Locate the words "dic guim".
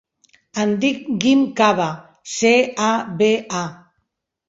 0.85-1.45